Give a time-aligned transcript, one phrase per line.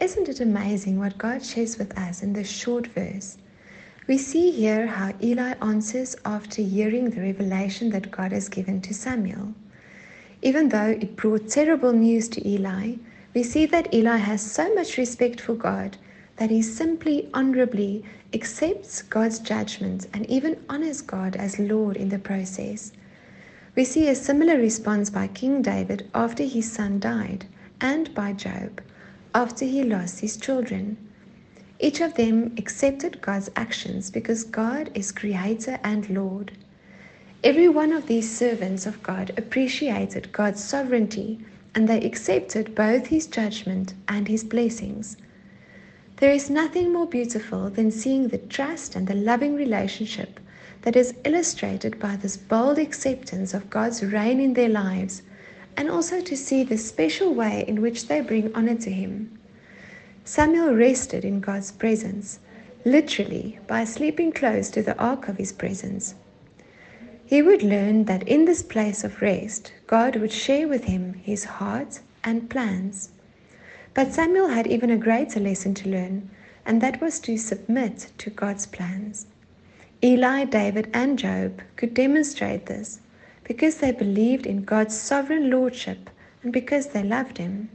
[0.00, 3.36] Isn't it amazing what God shares with us in this short verse?
[4.06, 8.94] We see here how Eli answers after hearing the revelation that God has given to
[8.94, 9.52] Samuel.
[10.40, 12.94] Even though it brought terrible news to Eli,
[13.34, 15.98] we see that Eli has so much respect for God
[16.36, 22.18] that he simply honorably accepts God's judgment and even honors God as Lord in the
[22.18, 22.92] process.
[23.76, 27.44] We see a similar response by King David after his son died,
[27.82, 28.80] and by Job
[29.34, 30.96] after he lost his children.
[31.78, 36.52] Each of them accepted God's actions because God is Creator and Lord.
[37.42, 41.40] Every one of these servants of God appreciated God's sovereignty
[41.74, 45.16] and they accepted both His judgment and His blessings.
[46.16, 50.38] There is nothing more beautiful than seeing the trust and the loving relationship
[50.82, 55.22] that is illustrated by this bold acceptance of God's reign in their lives,
[55.80, 59.38] and also to see the special way in which they bring honor to Him.
[60.26, 62.38] Samuel rested in God's presence,
[62.84, 66.16] literally by sleeping close to the ark of His presence.
[67.24, 71.44] He would learn that in this place of rest, God would share with him His
[71.44, 73.08] heart and plans.
[73.94, 76.28] But Samuel had even a greater lesson to learn,
[76.66, 79.28] and that was to submit to God's plans.
[80.04, 83.00] Eli, David, and Job could demonstrate this
[83.50, 86.08] because they believed in God's sovereign lordship
[86.44, 87.68] and because they loved Him.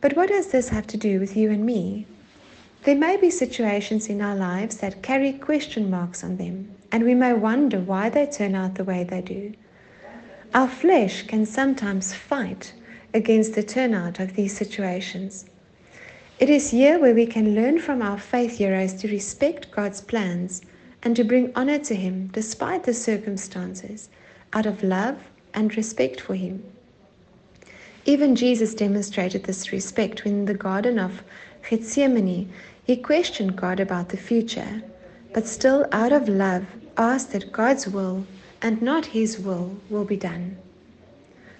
[0.00, 2.06] But what does this have to do with you and me?
[2.84, 7.12] There may be situations in our lives that carry question marks on them, and we
[7.12, 9.52] may wonder why they turn out the way they do.
[10.54, 12.72] Our flesh can sometimes fight
[13.12, 15.44] against the turnout of these situations.
[16.38, 20.62] It is here where we can learn from our faith heroes to respect God's plans
[21.02, 24.08] and to bring honor to Him despite the circumstances,
[24.52, 25.18] out of love
[25.54, 26.62] and respect for Him.
[28.04, 31.22] Even Jesus demonstrated this respect when in the Garden of
[31.68, 32.52] Gethsemane
[32.84, 34.82] he questioned God about the future,
[35.32, 38.26] but still, out of love, asked that God's will
[38.60, 40.56] and not his will will be done.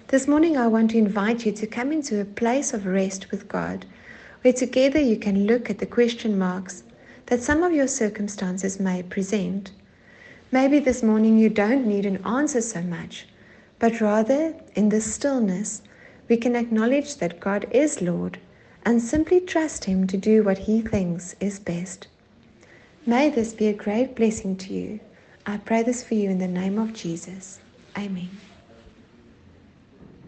[0.09, 3.47] This morning, I want to invite you to come into a place of rest with
[3.47, 3.85] God,
[4.41, 6.83] where together you can look at the question marks
[7.27, 9.71] that some of your circumstances may present.
[10.53, 13.25] Maybe this morning you don't need an answer so much,
[13.79, 15.81] but rather in this stillness,
[16.29, 18.37] we can acknowledge that God is Lord
[18.85, 22.05] and simply trust Him to do what He thinks is best.
[23.07, 24.99] May this be a great blessing to you.
[25.47, 27.59] I pray this for you in the name of Jesus.
[27.97, 28.29] Amen.